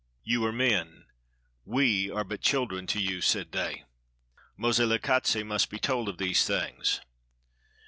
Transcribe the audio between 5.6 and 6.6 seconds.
be told of these